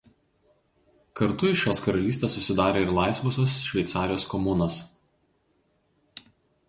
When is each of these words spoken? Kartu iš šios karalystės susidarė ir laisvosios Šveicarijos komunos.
Kartu 1.19 1.49
iš 1.49 1.59
šios 1.65 1.81
karalystės 1.87 2.33
susidarė 2.37 2.81
ir 2.85 2.95
laisvosios 3.01 3.55
Šveicarijos 3.67 4.27
komunos. 4.33 4.81